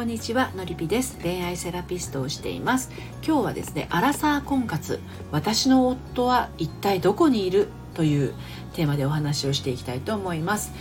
[0.00, 1.18] こんにちはのりぴです。
[1.20, 2.90] 恋愛セラピストをしています。
[3.22, 4.98] 今日はですねアラサー婚活。
[5.30, 7.68] 私の夫は一体どこにいる？
[7.92, 8.32] という
[8.72, 10.72] テーマでお話をしていきたいと思います。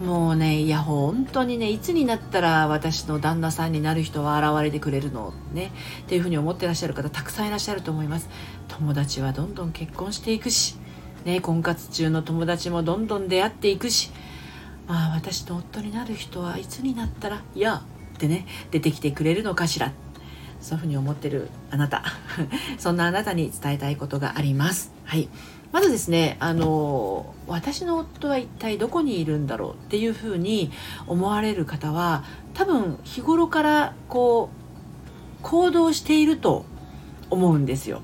[0.00, 5.34] もうねいや本当にねいつになったら私の旦那さんになる人は現れてくれるの？
[5.52, 5.70] ね
[6.04, 8.30] っていうふうに思ってらっしゃる方たくさんいらっしゃると思います。
[8.68, 10.78] 友達はどんどん結婚していくし
[11.26, 14.10] ね婚活中の友達もどんどん出会っていくし
[14.88, 17.42] まあ私の夫になる人はいつになったら？
[17.54, 17.82] いや
[18.22, 19.92] ってね出てきてくれるのかしら。
[20.60, 22.04] そういうふうに思ってるあなた。
[22.78, 24.92] そんなあなたに伝えたいことがあります。
[25.04, 25.28] はい。
[25.72, 30.70] まずですねあの私の夫は一体どこにいるんだろうっていうふうに
[31.06, 36.66] 思われる方は多分日頃からこう行動していると
[37.30, 38.02] 思うんですよ。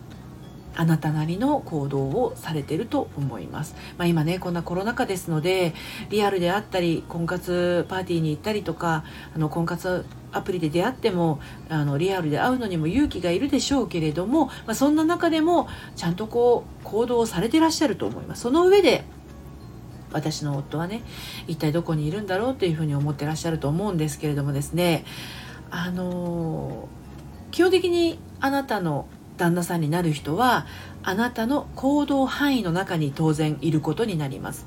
[0.78, 5.74] あなたなりの行動をされてると思います、まあ、今ねこんなコロナ禍ですので
[6.09, 9.04] リアルであったり婚活パーティーに行ったりとか
[9.35, 18.42] あの婚活アプリで出会ってもあのリアルで会うのにも勇気がいるでしょうけれども、まあ、そんな中でもちゃんとこう行動をされてらっしゃると思います。
[18.42, 19.04] その上で
[20.13, 21.02] 私の夫はね
[21.48, 25.04] 一体どこにいるんだろうというふうに思ってらっしゃると思うんですけれどもですね
[25.70, 26.88] あの
[27.51, 29.07] 基本的にあなたの
[29.39, 30.67] 旦那さんになる人は
[31.03, 34.67] あなたの行動範囲の中に当然いることになります。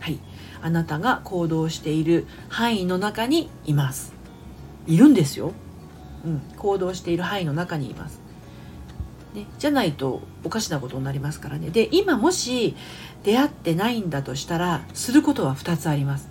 [0.00, 0.18] はい。
[0.62, 4.14] あなたが行動している範囲の中にいます。
[4.86, 5.52] いるんですよ、
[6.24, 8.20] うん、行動している範囲の中にいます。
[9.34, 11.70] ね、じゃないとおかしなことになりますからね。
[11.70, 12.74] で今もし
[13.22, 16.30] 出会ってないんだとしたらすることは2つあります、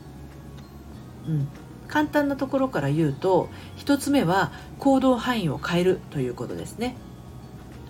[1.27, 1.47] うん、
[1.87, 6.95] 簡単なところから言うと1つ目は行動範囲を変えるということですね。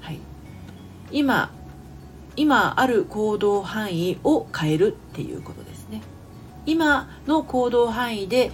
[0.06, 0.20] はい
[1.12, 1.52] 今
[2.36, 6.02] 今ある行動範囲を変えるっていうことですね
[6.68, 8.52] 今の行動範囲で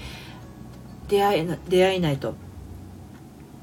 [1.10, 2.36] 出会え出会えないと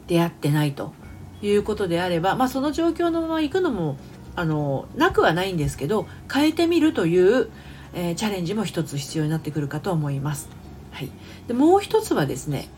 [0.07, 0.93] 出会ってないと
[1.41, 3.97] いうことであれば、まあ、その状況のまま行くのも
[4.37, 7.49] あのなくはないんですけど変えてみるという、
[7.95, 10.49] えー、チャレンジも一つ必要になってくるかと思います。
[10.93, 11.11] はい、
[11.47, 12.69] でもう一つはですね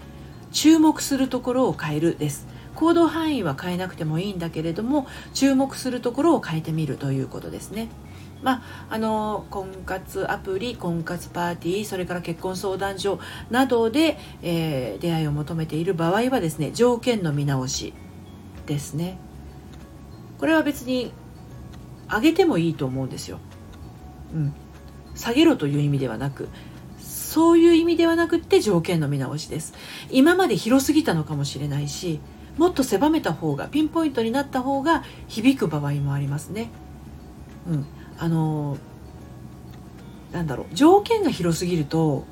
[0.52, 2.46] 注目するところを変えるです。
[2.80, 7.88] 行動範囲は変えなくてもいいんだけれども注目するところを変えてみるということですね。
[8.42, 13.20] まあ、あの婚活アプリ婚活パーティーそれから結婚相談所
[13.50, 17.92] などで、えー、出会いを求めている場合はですね条件の見直し
[18.64, 19.18] ですね。
[20.38, 21.12] これは別に
[22.10, 23.40] 上げてもいいと思うんですよ、
[24.32, 24.54] うん、
[25.14, 26.48] 下げろという意味ではなく
[26.98, 29.74] そういう意味ではなくって条件の見直しです。
[30.10, 32.20] 今まで広すぎたのかもしれないし
[32.56, 36.70] もっと狭めた方がピンポイントになった方が響く場合もありますね。
[37.68, 37.86] うん、
[38.18, 38.78] あの
[40.32, 42.24] なんだろう条件が広すぎると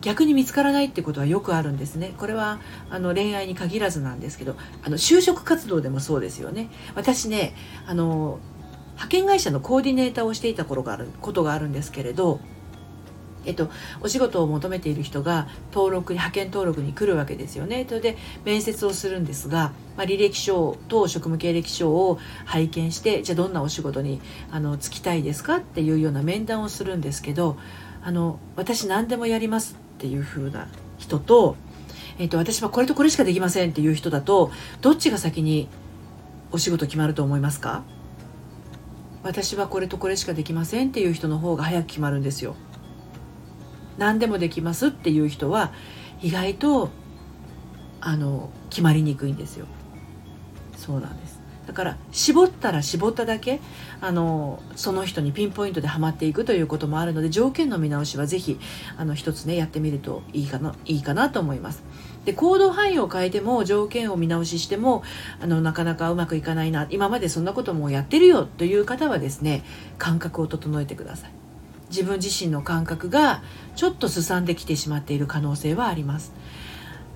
[0.00, 2.14] 逆に見つからないってことはよくあるんですね。
[2.16, 2.58] これは
[2.88, 6.70] あの恋愛に限らずなんですけど、あの就職活動でもそうですよね。
[6.94, 7.54] 私ね、
[7.86, 8.38] あの
[8.92, 12.40] 派遣会社のコーディネーターをしていた頃があることがあるんですけれど、
[13.46, 13.70] えっと、
[14.02, 17.86] お仕事を求めている人が登録派遣登録に来るわけですよね。
[17.88, 24.20] それで面接をするんですが、まあ、履歴書と職務経歴書を拝見してじゃあどんなお仕事に
[24.50, 27.56] あの就きたいですかっていうような面談をするんですけど
[28.02, 30.68] あの私何でもやりますっていう風な
[30.98, 31.56] 人と,、
[32.18, 35.68] えっと私はこれとこれしかできませんっていう人だとどっちが先に
[36.52, 37.84] お仕事決まると思いますか？
[39.22, 42.54] 私はこれとこれしかできませんっていう人の方が早く決まるんですよ。
[44.00, 45.72] 何でもできますっていう人は
[46.22, 46.88] 意外と
[48.00, 49.66] あの決まりにくいんですよ。
[50.76, 51.38] そうなんです。
[51.66, 53.60] だから絞ったら絞っただけ
[54.00, 58.58] あのその人にピンポイントではまっていくということもあるので条件の見直しは是非
[58.96, 61.82] あの一つねやってみるといいかないいかなと思います。
[62.24, 65.02] で行動範囲を変えても条件を見直ししても
[65.42, 69.62] あのなかなかうまくいかないな今までそんなこともやってるよという方はですね
[69.98, 71.39] 感覚を整えてください。
[71.90, 73.42] 自分自身の感覚が
[73.76, 76.32] ちょっとすさんできてしまっている可能性はあります。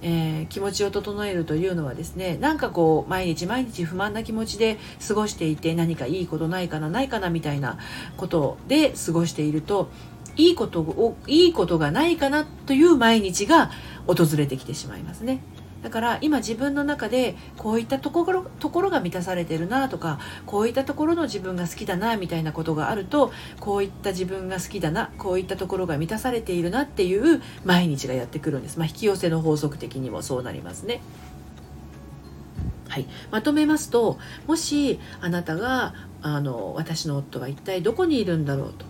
[0.06, 4.76] えー、気持ちを整えるというのはですねなんかこう毎日毎日不満な気持ちで
[5.08, 7.78] 過ごしていて何かいいことないかなないかなみたいな
[8.18, 9.88] ことで過ごしていると
[10.36, 13.70] いいことをいいことがないかなという毎日が
[14.06, 15.40] 訪れてきてしまいますね。
[15.84, 31.02] だから今自分の中でこういったところところが満たされてるなとかこういったところの自分が好きだなみたいなことがあるとこういった自分が好きだなこういったところが満たされているなっていう毎日がやってくるんです、まあ、引き寄せの法則的にもそうなりますね。
[32.88, 38.86] はい、まとめますともしあなたがあの私の夫は一体どこにいるんだろうと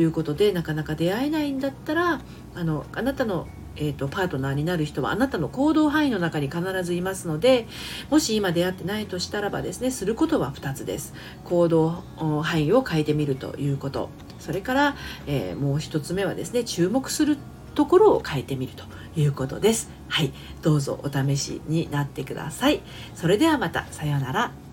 [0.00, 2.20] いうことでなかなか出会えないんだったら
[2.54, 7.66] あのあなたのえーと、パートナーになる人はあなたの行動範囲の中に必ずいますので
[8.10, 11.14] もし今出会ってないとしたらばですねすることは2つです。
[11.44, 12.02] 行動
[12.42, 14.10] 範囲を変えてみるということ。
[14.38, 14.96] それから、
[15.26, 17.38] えー、もう1つ目はですね注目する
[17.74, 18.84] ところを変えてみると
[19.18, 19.90] いうことです。
[20.08, 20.32] はい。
[20.62, 22.80] どうぞお試しになってください。
[23.14, 23.86] それではまた。
[23.90, 24.65] さようなら。